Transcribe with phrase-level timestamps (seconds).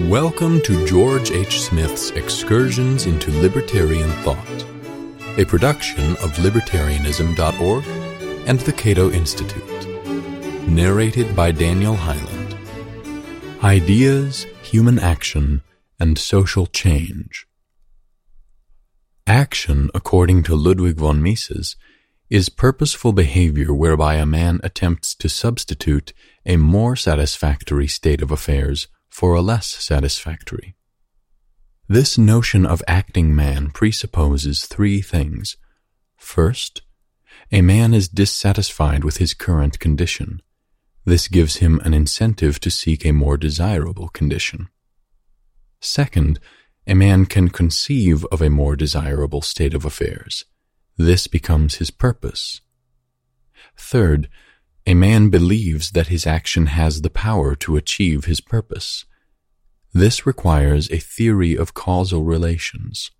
[0.00, 1.60] Welcome to George H.
[1.60, 4.64] Smith's Excursions into Libertarian Thought,
[5.38, 7.84] a production of libertarianism.org
[8.48, 10.66] and the Cato Institute.
[10.66, 12.56] Narrated by Daniel Hyland.
[13.62, 15.62] Ideas, Human Action,
[16.00, 17.46] and Social Change.
[19.26, 21.76] Action, according to Ludwig von Mises,
[22.30, 26.14] is purposeful behavior whereby a man attempts to substitute
[26.46, 30.74] a more satisfactory state of affairs for a less satisfactory.
[31.86, 35.58] This notion of acting man presupposes three things.
[36.16, 36.80] First,
[37.50, 40.40] a man is dissatisfied with his current condition.
[41.04, 44.70] This gives him an incentive to seek a more desirable condition.
[45.78, 46.40] Second,
[46.86, 50.46] a man can conceive of a more desirable state of affairs.
[50.96, 52.62] This becomes his purpose.
[53.76, 54.30] Third,
[54.86, 59.04] a man believes that his action has the power to achieve his purpose.
[59.92, 63.10] This requires a theory of causal relations.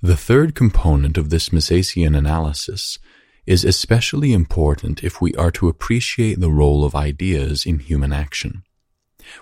[0.00, 2.98] The third component of this Misesian analysis
[3.46, 8.62] is especially important if we are to appreciate the role of ideas in human action.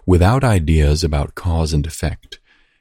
[0.05, 2.41] Without ideas about cause and effect,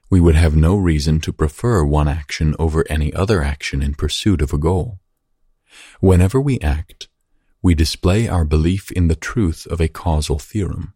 [0.09, 4.41] we would have no reason to prefer one action over any other action in pursuit
[4.41, 4.99] of a goal.
[5.99, 7.07] Whenever we act,
[7.65, 10.93] we display our belief in the truth of a causal theorem.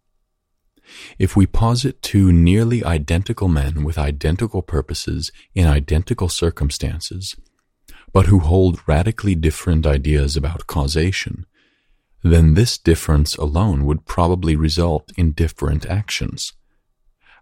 [1.18, 7.36] If we posit two nearly identical men with identical purposes in identical circumstances,
[8.14, 11.48] but who hold radically different ideas about causation,
[12.22, 16.54] then this difference alone would probably result in different actions.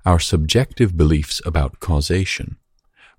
[0.05, 2.55] Our subjective beliefs about causation,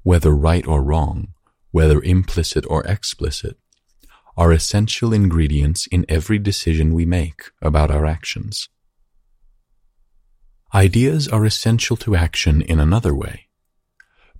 [0.04, 1.34] whether right or wrong,
[1.70, 3.58] whether implicit or explicit,
[4.38, 8.68] are essential ingredients in every decision we make about our actions.
[10.72, 13.48] Ideas are essential to action in another way.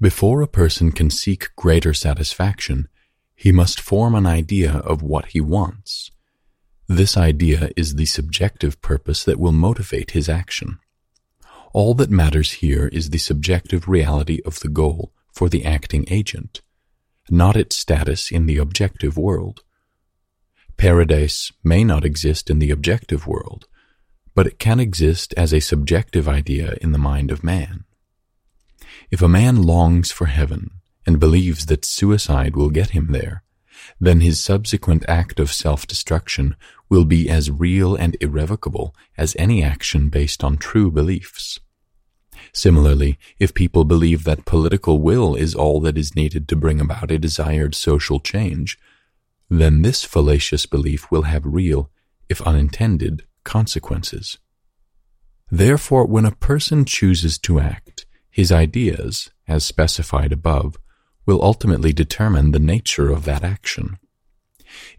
[0.00, 2.86] Before a person can seek greater satisfaction,
[3.34, 6.12] he must form an idea of what he wants.
[6.86, 10.78] This idea is the subjective purpose that will motivate his action.
[11.72, 16.62] All that matters here is the subjective reality of the goal for the acting agent,
[17.28, 19.64] not its status in the objective world.
[20.78, 23.66] Paradise may not exist in the objective world,
[24.36, 27.84] but it can exist as a subjective idea in the mind of man.
[29.10, 30.70] If a man longs for heaven
[31.04, 33.42] and believes that suicide will get him there,
[33.98, 36.54] then his subsequent act of self-destruction
[36.88, 41.58] will be as real and irrevocable as any action based on true beliefs.
[42.52, 47.10] Similarly, if people believe that political will is all that is needed to bring about
[47.10, 48.78] a desired social change,
[49.48, 51.90] then this fallacious belief will have real,
[52.28, 54.38] if unintended, consequences.
[55.50, 60.76] Therefore, when a person chooses to act, his ideas, as specified above,
[61.24, 63.98] will ultimately determine the nature of that action.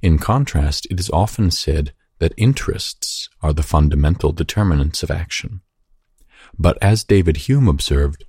[0.02, 5.62] In contrast, it is often said that interests are the fundamental determinants of action.
[6.58, 8.26] But as David Hume observed,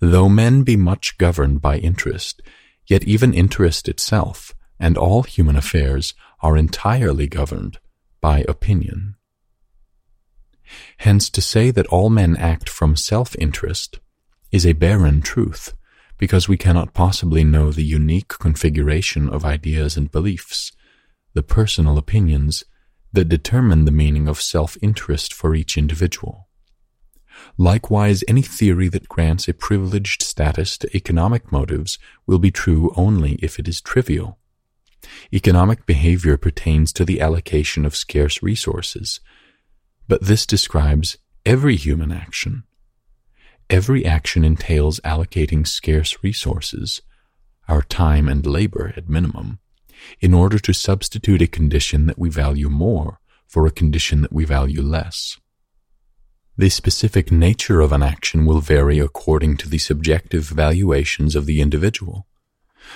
[0.00, 2.40] though men be much governed by interest,
[2.86, 7.78] yet even interest itself and all human affairs are entirely governed
[8.20, 9.14] by opinion.
[10.98, 14.00] Hence, to say that all men act from self-interest
[14.50, 15.74] is a barren truth,
[16.16, 20.72] because we cannot possibly know the unique configuration of ideas and beliefs,
[21.34, 22.64] the personal opinions
[23.12, 26.48] that determine the meaning of self-interest for each individual.
[27.56, 33.32] Likewise, any theory that grants a privileged status to economic motives will be true only
[33.42, 34.38] if it is trivial.
[35.32, 39.20] Economic behavior pertains to the allocation of scarce resources,
[40.08, 42.64] but this describes every human action.
[43.68, 47.02] Every action entails allocating scarce resources,
[47.68, 49.60] our time and labor at minimum,
[50.20, 54.44] in order to substitute a condition that we value more for a condition that we
[54.44, 55.38] value less.
[56.56, 61.60] The specific nature of an action will vary according to the subjective valuations of the
[61.60, 62.26] individual.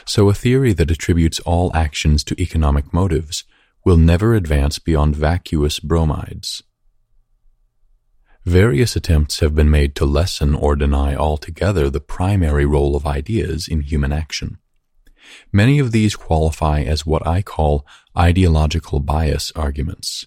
[0.07, 3.45] So a theory that attributes all actions to economic motives
[3.85, 6.63] will never advance beyond vacuous bromides.
[8.45, 13.67] Various attempts have been made to lessen or deny altogether the primary role of ideas
[13.69, 14.59] in human action.
[15.51, 17.87] Many of these qualify as what I call
[18.17, 20.27] ideological bias arguments.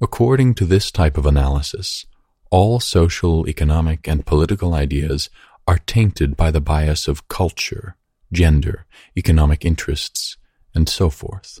[0.00, 2.04] According to this type of analysis,
[2.50, 5.30] all social, economic, and political ideas
[5.66, 7.96] are tainted by the bias of culture,
[8.32, 8.86] gender,
[9.16, 10.36] economic interests,
[10.74, 11.60] and so forth.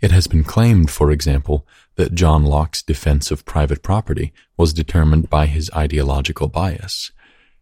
[0.00, 5.28] It has been claimed, for example, that John Locke's defense of private property was determined
[5.30, 7.12] by his ideological bias,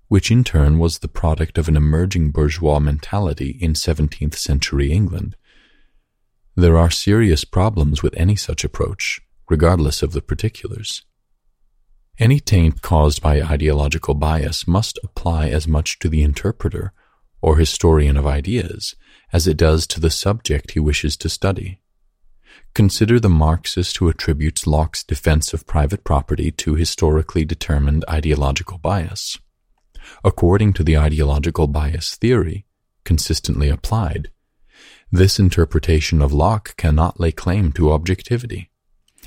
[0.08, 5.36] which in turn was the product of an emerging bourgeois mentality in 17th century England.
[6.56, 11.02] There are serious problems with any such approach, regardless of the particulars.
[12.18, 16.92] Any taint caused by ideological bias must apply as much to the interpreter
[17.44, 18.96] or historian of ideas
[19.30, 21.78] as it does to the subject he wishes to study.
[22.74, 29.38] Consider the Marxist who attributes Locke's defense of private property to historically determined ideological bias.
[30.24, 32.64] According to the ideological bias theory,
[33.04, 34.30] consistently applied,
[35.12, 38.70] this interpretation of Locke cannot lay claim to objectivity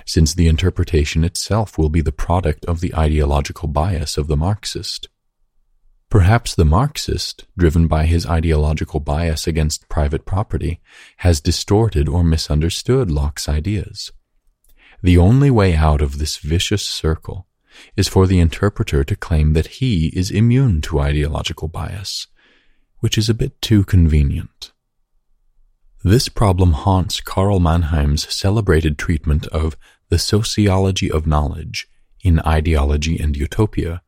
[0.07, 5.07] since the interpretation itself will be the product of the ideological bias of the Marxist.
[6.09, 10.79] Perhaps the Marxist, driven by his ideological bias against private property,
[11.17, 14.11] has distorted or misunderstood Locke's ideas.
[15.03, 17.47] The only way out of this vicious circle
[17.95, 22.27] is for the interpreter to claim that he is immune to ideological bias,
[22.99, 24.71] which is a bit too convenient.
[26.03, 29.75] This problem haunts Karl Mannheim's celebrated treatment of
[30.09, 31.89] the Sociology of Knowledge
[32.21, 34.01] in Ideology and Utopia,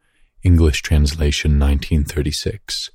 [0.44, 2.92] English translation 1936,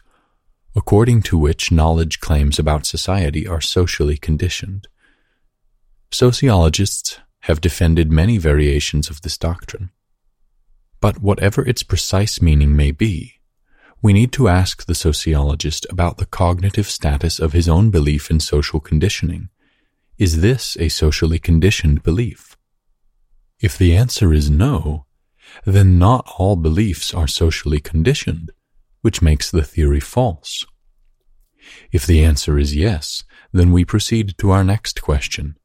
[0.74, 4.88] according to which knowledge claims about society are socially conditioned.
[6.10, 9.90] Sociologists have defended many variations of this doctrine.
[11.00, 13.40] But whatever its precise meaning may be,
[14.00, 18.40] we need to ask the sociologist about the cognitive status of his own belief in
[18.40, 19.50] social conditioning.
[20.16, 22.56] Is this a socially conditioned belief?
[23.60, 25.04] If the answer is no,
[25.64, 28.50] then not all beliefs are socially conditioned,
[29.02, 30.64] which makes the theory false.
[31.92, 35.56] If the answer is yes, then we proceed to our next question.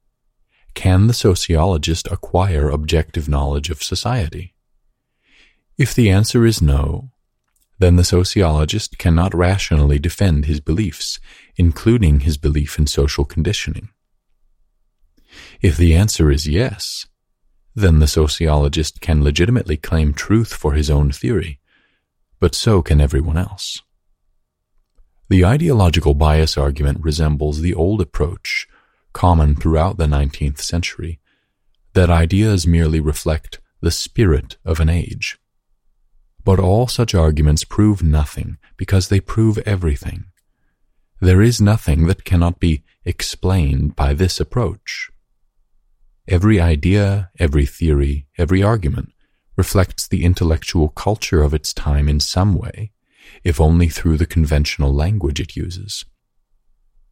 [0.73, 4.53] Can the sociologist acquire objective knowledge of society?
[5.77, 7.11] If the answer is no,
[7.79, 11.19] then the sociologist cannot rationally defend his beliefs,
[11.55, 13.89] including his belief in social conditioning.
[15.61, 17.07] If the answer is yes,
[17.75, 21.59] then the sociologist can legitimately claim truth for his own theory,
[22.39, 23.81] but so can everyone else.
[25.29, 28.67] The ideological bias argument resembles the old approach,
[29.13, 31.19] common throughout the 19th century,
[31.93, 35.37] that ideas merely reflect the spirit of an age.
[36.43, 40.25] But all such arguments prove nothing because they prove everything.
[41.21, 45.11] There is nothing that cannot be explained by this approach.
[46.29, 49.13] Every idea, every theory, every argument
[49.57, 52.91] reflects the intellectual culture of its time in some way,
[53.43, 56.05] if only through the conventional language it uses.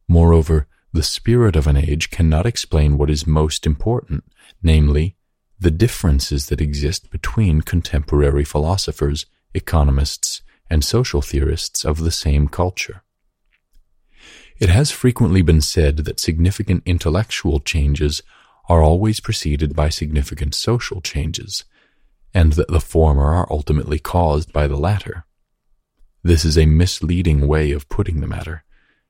[0.06, 4.22] Moreover, the spirit of an age cannot explain what is most important,
[4.62, 5.16] namely,
[5.58, 13.02] the differences that exist between contemporary philosophers, economists, and social theorists of the same culture.
[14.60, 18.22] It has frequently been said that significant intellectual changes
[18.68, 21.64] are always preceded by significant social changes,
[22.34, 25.24] and that the former are ultimately caused by the latter.
[26.22, 28.64] This is a misleading way of putting the matter,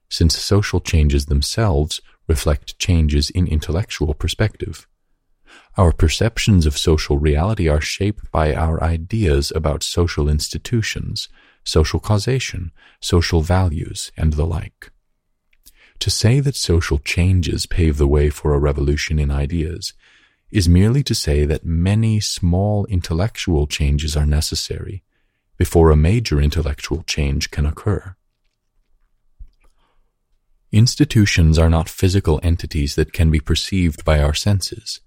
[0.08, 4.86] since social changes themselves reflect changes in intellectual perspective.
[5.76, 11.28] Our perceptions of social reality are shaped by our ideas about social institutions,
[11.64, 14.90] social causation, social values, and the like.
[16.00, 19.94] To say that social changes pave the way for a revolution in ideas
[20.50, 25.02] is merely to say that many small intellectual changes are necessary
[25.56, 28.14] before a major intellectual change can occur.
[30.70, 35.00] Institutions are not physical entities that can be perceived by our senses.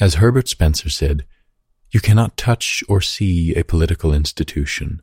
[0.00, 1.26] As Herbert Spencer said,
[1.90, 5.02] you cannot touch or see a political institution.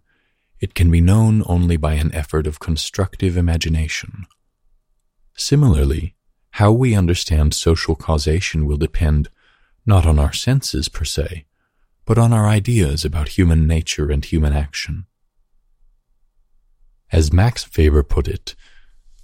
[0.60, 4.26] It can be known only by an effort of constructive imagination.
[5.40, 6.16] Similarly,
[6.52, 9.30] how we understand social causation will depend
[9.86, 11.46] not on our senses per se,
[12.06, 15.06] but on our ideas about human nature and human action.
[17.10, 18.54] As Max Weber put it,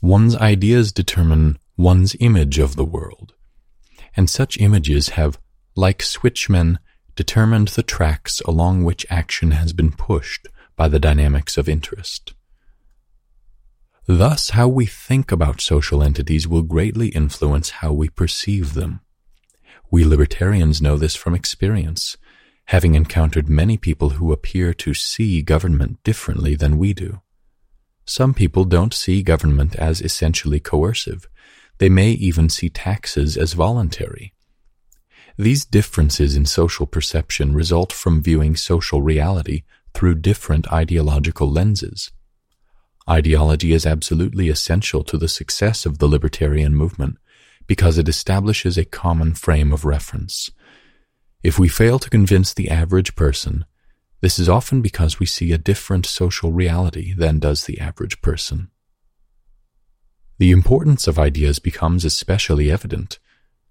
[0.01, 3.33] one's ideas determine one's image of the world,
[4.15, 5.37] and such images have,
[5.75, 6.79] like switchmen,
[7.17, 12.33] determined the tracks along which action has been pushed by the dynamics of interest.
[14.07, 19.01] Thus, how we think about social entities will greatly influence how we perceive them.
[19.89, 22.15] We libertarians know this from experience,
[22.65, 27.21] having encountered many people who appear to see government differently than we do.
[28.05, 31.27] Some people don't see government as essentially coercive.
[31.79, 34.33] They may even see taxes as voluntary.
[35.37, 42.11] These differences in social perception result from viewing social reality through different ideological lenses.
[43.09, 47.17] Ideology is absolutely essential to the success of the libertarian movement
[47.67, 50.49] because it establishes a common frame of reference.
[51.43, 53.65] If we fail to convince the average person,
[54.21, 58.71] this is often because we see a different social reality than does the average person.
[60.39, 63.19] The importance of ideas becomes especially evident,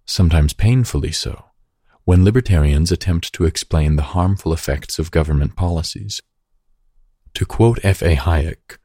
[0.07, 1.47] sometimes painfully so,
[2.05, 6.23] when libertarians attempt to explain the harmful effects of government policies.
[7.35, 8.01] To quote F.
[8.01, 8.15] A.
[8.15, 8.79] Hayek,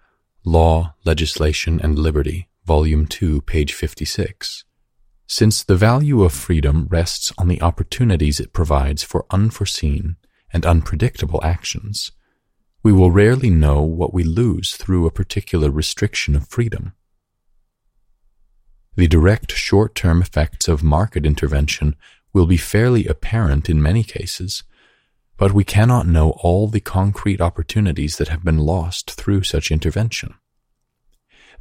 [0.45, 4.63] Law, Legislation, and Liberty, Volume 2, page 56,
[5.27, 10.15] since the value of freedom rests on the opportunities it provides for unforeseen
[10.51, 12.11] and unpredictable actions,
[12.83, 16.93] we will rarely know what we lose through a particular restriction of freedom.
[18.95, 21.95] The direct short-term effects of market intervention
[22.33, 24.63] will be fairly apparent in many cases,
[25.39, 30.35] but we cannot know all the concrete opportunities that have been lost through such intervention.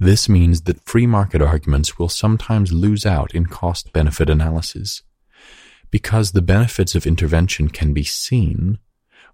[0.00, 5.02] This means that free market arguments will sometimes lose out in cost benefit analysis.
[5.92, 8.78] Because the benefits of intervention can be seen,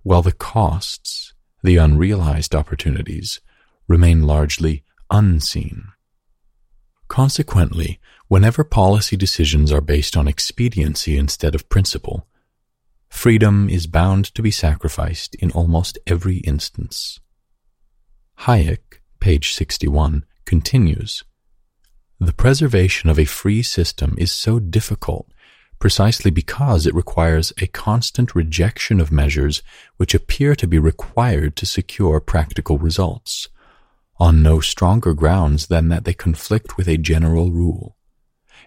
[0.02, 1.32] while the costs,
[1.62, 3.40] the unrealized opportunities,
[3.88, 5.84] remain largely unseen.
[7.08, 7.98] Consequently,
[8.28, 12.26] whenever policy decisions are based on expediency instead of principle,
[13.14, 17.20] freedom is bound to be sacrificed in almost every instance.
[18.40, 21.22] Hayek, page 61, continues
[22.18, 25.30] The preservation of a free system is so difficult
[25.78, 29.62] precisely because it requires a constant rejection of measures
[29.96, 33.48] which appear to be required to secure practical results,
[34.18, 37.96] on no stronger grounds than that they conflict with a general rule,